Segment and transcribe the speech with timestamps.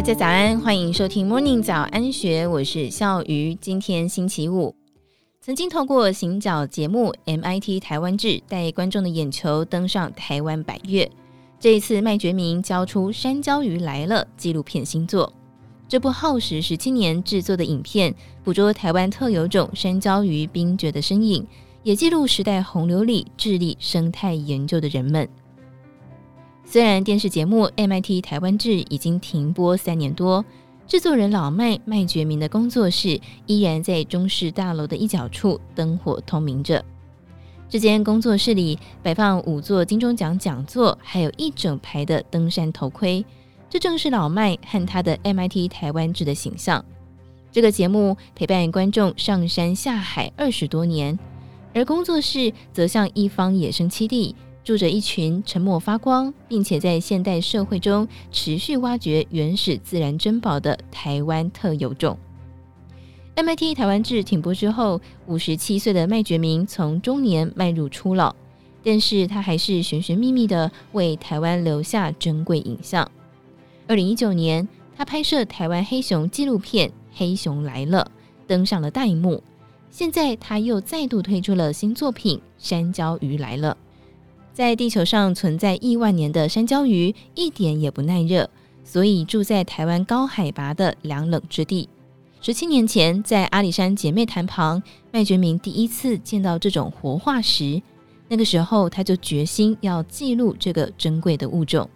[0.00, 3.54] 大家早安，欢迎收听 Morning 早安学，我是笑鱼。
[3.56, 4.74] 今天星期五，
[5.42, 11.06] 曾经透过行脚节目 MIT 台湾志带观众的眼球登上台湾百岳。
[11.58, 15.30] 这一次，麦觉明交出《山椒鱼来了》纪录片新作。
[15.86, 21.46] 这部耗时十七年制作的影片，捕捉台湾特有种山椒鱼冰绝的身影，
[21.82, 25.28] 也记录时代洪流里致力生态研究的人们。
[26.70, 30.44] 虽然电视节目 MIT 台湾志已经停播三年多，
[30.86, 36.84] 制作人老麦麦觉明的工作室依然在中视大楼的一角处灯火通明着。
[37.68, 43.26] 这间工作室里摆放五座金钟奖讲座，还有一整排的登山头盔。
[43.68, 46.84] 这正是老麦和他的 MIT 台湾志的形象。
[47.50, 51.18] 这个节目陪伴观众上山下海二十多年，
[51.74, 54.36] 而工作室则像一方野生栖地。
[54.70, 62.16] 住着一群沉默发光，并且在现代社会中持续挖掘原始自然珍宝的台湾特有种。
[63.34, 68.32] MIT 台湾志停播之后，五十七岁的麦觉明从中年迈入初老，
[68.84, 73.10] 但是他还是寻寻觅觅的为台湾留下珍贵影像。
[73.88, 78.08] 二零一九年，他拍摄台湾黑熊纪录片《黑熊来了》，
[78.46, 79.42] 登上了大荧幕。
[79.90, 83.76] 现在，他又再度推出了新作品《山椒鱼来了》。
[84.52, 88.50] 在地球上存在亿万年的山椒鱼一点也不耐热，
[88.84, 91.88] 所以住在台湾高海拔的凉冷之地。
[92.42, 97.80] 十七年前，在阿里山姐妹潭旁，麦觉明第一次见到这种活化石。
[98.28, 101.88] 那个时候，他就决心要记录这个珍贵的物种。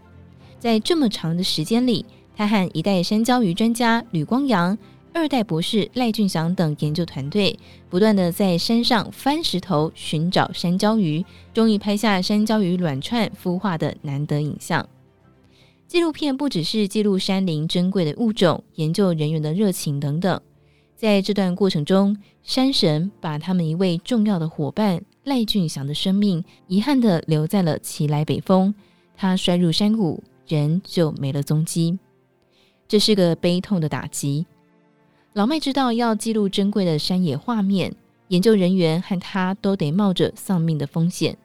[0.59, 2.05] 在这么长的时间里，
[2.37, 4.77] 他和一代山椒鱼专家吕光阳。
[5.15, 7.57] 二代博士赖俊祥等研究团队
[7.89, 14.87] 不断地在山上翻石头寻找山椒鱼，终于拍下山椒鱼卵串孵化的难得影像。
[15.87, 20.41] 纪录片不只是记录山林珍贵的物种、研究人员的热情等等，
[20.97, 28.75] 在这段过程中，山神把他们一位重要的伙伴赖俊祥的生命遗憾地留在了奇莱北峰，
[29.17, 31.97] 他摔入山谷，人就没了踪迹。
[32.89, 34.45] 这是个悲痛的打击。
[35.35, 37.93] 老麦知道要记录珍贵的山野画面，
[38.29, 41.37] 研究人员和他都得冒着丧命的风险。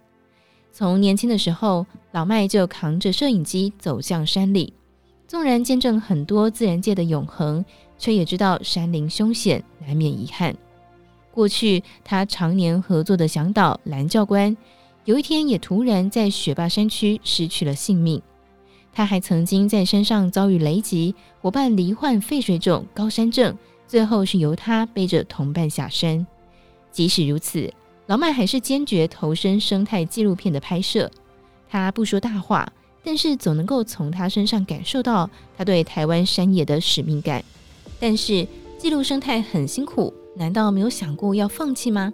[0.72, 4.72] 从年轻的时候，老麦就扛着摄影机走向山里，
[5.28, 7.66] 纵然见证很多自然界的永恒，
[7.98, 10.56] 却也知道山林凶险，难免遗憾。
[11.32, 14.56] 过去他常年合作的向导蓝教官，
[15.06, 18.22] 有一天也突然在雪霸山区失去了性命。
[18.94, 23.58] 他还曾经在山上遭遇雷击，伙伴罹患肺水肿、高山症。
[23.90, 26.26] 最后是由他背着同伴下山。
[26.92, 27.74] 即使如此，
[28.06, 31.10] 老麦还是坚决投身生态纪录片的拍摄。
[31.68, 32.72] 他不说大话，
[33.04, 37.44] 但是总能够从他身上感受到他对台湾山野的使命感。
[38.00, 38.48] 但是
[38.78, 42.14] 记录生态很辛苦，难道没有想过要放弃吗？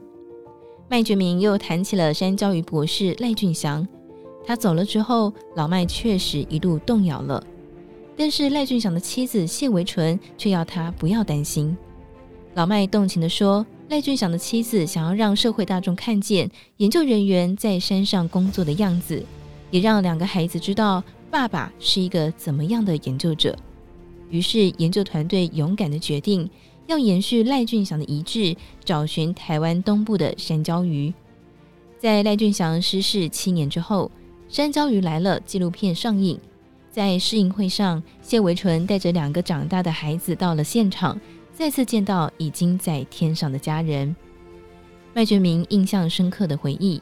[0.88, 3.85] 麦觉明又谈起了山椒鱼博士赖俊祥。
[4.46, 7.44] 他走了之后，老麦确实一度动摇了。
[8.18, 11.76] 但是赖俊祥的妻子谢维纯却要他不要担心。
[12.53, 19.22] 老麦动情地说：“赖俊祥的妻子想要让社会大众看见研究人员在山上工作的样子，
[19.72, 23.56] 也让两个孩子知道爸爸是一个怎么样的研究者。”
[24.32, 26.50] 于是研究团队勇敢地决定
[26.88, 31.14] 要延续赖俊祥的遗志，找寻台湾东部的山椒鱼。
[32.00, 34.09] 在赖俊祥失事七年之后，
[34.56, 36.40] 《山椒鱼来了》纪录片上映。
[36.96, 41.20] 在试映会上，谢维纯带着两个长大的孩子到了现场，
[41.54, 44.16] 再次见到已经在天上的家人。
[45.14, 47.02] 麦觉明印象深刻的回忆，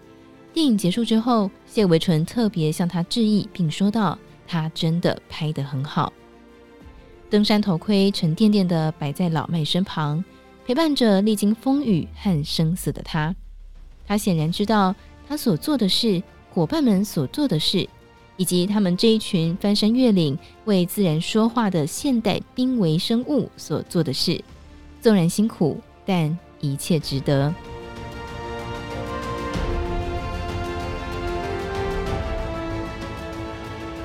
[0.52, 4.18] 电影结束之后，谢维纯特别向他致意，并说道
[4.48, 6.12] ：“他真的拍得很好。”
[7.30, 10.26] 登山头盔沉甸甸地摆在老麦身旁，
[10.66, 13.36] 陪伴着历经风雨和生死的他。
[14.08, 14.96] 他显然知道
[15.28, 17.88] 他所做的事，伙伴们所做的事。
[18.38, 24.44] 以及他们这一群翻山越岭为自然说话的现代濒危生物所做的事，
[25.02, 27.54] 纵然辛苦，但一切值得。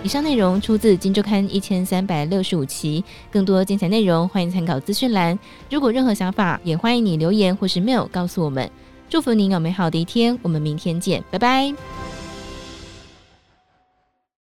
[0.00, 5.38] 以上内容出自《金周刊》一千三百六十五期，更多精彩内容欢迎参考资讯栏。
[5.68, 8.70] 如果任何想法，也欢迎你留言或是 mail 告诉我们。
[9.10, 12.07] 祝福您有美好的一天，我们明天见，拜拜。